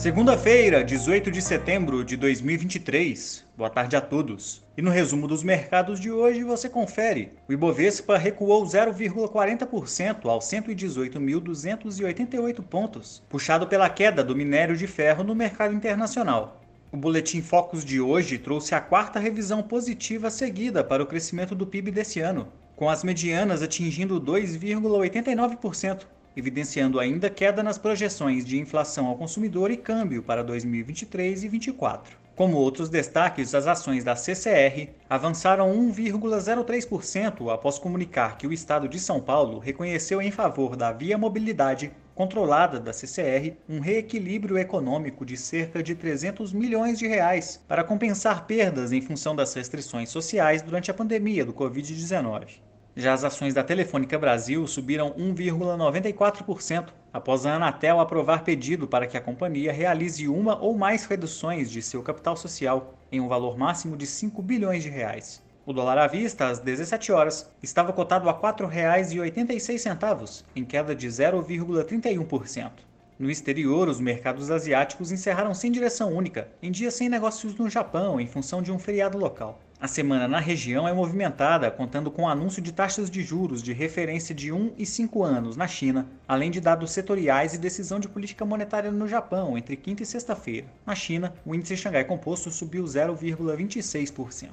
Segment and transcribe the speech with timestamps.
[0.00, 3.44] Segunda-feira, 18 de setembro de 2023.
[3.54, 4.64] Boa tarde a todos.
[4.74, 7.34] E no resumo dos mercados de hoje você confere.
[7.46, 15.34] O Ibovespa recuou 0,40% aos 118.288 pontos, puxado pela queda do minério de ferro no
[15.34, 16.62] mercado internacional.
[16.90, 21.66] O boletim Focus de hoje trouxe a quarta revisão positiva seguida para o crescimento do
[21.66, 26.06] PIB desse ano, com as medianas atingindo 2,89%,
[26.36, 32.20] evidenciando ainda queda nas projeções de inflação ao consumidor e câmbio para 2023 e 2024.
[32.40, 38.98] Como outros destaques, as ações da CCR avançaram 1,03% após comunicar que o estado de
[38.98, 45.36] São Paulo reconheceu em favor da Via Mobilidade controlada da CCR um reequilíbrio econômico de
[45.36, 50.90] cerca de 300 milhões de reais para compensar perdas em função das restrições sociais durante
[50.90, 52.69] a pandemia do Covid-19.
[53.00, 59.16] Já as ações da Telefônica Brasil subiram 1,94% após a Anatel aprovar pedido para que
[59.16, 63.96] a companhia realize uma ou mais reduções de seu capital social em um valor máximo
[63.96, 65.42] de 5 bilhões de reais.
[65.64, 71.08] O dólar à vista, às 17 horas, estava cotado a R$ 4,86, em queda de
[71.08, 72.70] 0,31%.
[73.18, 78.20] No exterior, os mercados asiáticos encerraram sem direção única, em dias sem negócios no Japão,
[78.20, 79.58] em função de um feriado local.
[79.82, 83.72] A semana na região é movimentada, contando com o anúncio de taxas de juros de
[83.72, 88.06] referência de 1 e 5 anos na China, além de dados setoriais e decisão de
[88.06, 90.66] política monetária no Japão entre quinta e sexta-feira.
[90.84, 94.50] Na China, o índice Xangai Composto subiu 0,26%.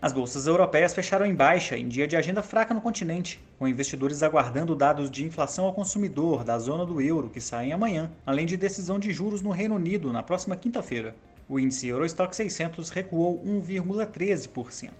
[0.00, 4.22] As bolsas europeias fecharam em baixa em dia de agenda fraca no continente, com investidores
[4.22, 8.56] aguardando dados de inflação ao consumidor da zona do euro que saem amanhã, além de
[8.56, 11.14] decisão de juros no Reino Unido na próxima quinta-feira.
[11.52, 14.90] O índice Eurostock 600 recuou 1,13%.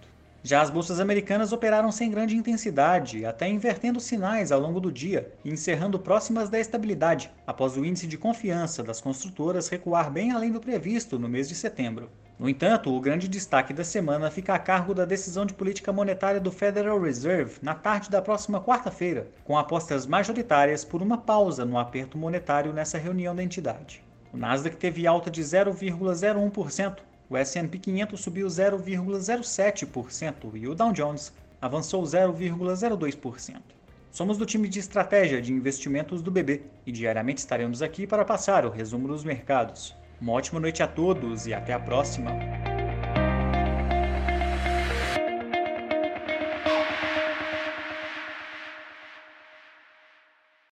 [0.43, 5.31] Já as bolsas americanas operaram sem grande intensidade, até invertendo sinais ao longo do dia
[5.45, 10.51] e encerrando próximas da estabilidade, após o índice de confiança das construtoras recuar bem além
[10.51, 12.09] do previsto no mês de setembro.
[12.37, 16.41] No entanto, o grande destaque da semana fica a cargo da decisão de política monetária
[16.41, 21.79] do Federal Reserve na tarde da próxima quarta-feira, com apostas majoritárias por uma pausa no
[21.79, 24.03] aperto monetário nessa reunião da entidade.
[24.33, 26.97] O Nasdaq teve alta de 0,01%,
[27.29, 31.31] o S&P 500 subiu 0,07% e o Dow Jones
[31.61, 33.61] avançou 0,02%.
[34.09, 38.65] Somos do time de estratégia de investimentos do BB e diariamente estaremos aqui para passar
[38.65, 39.95] o resumo dos mercados.
[40.19, 42.31] Uma ótima noite a todos e até a próxima!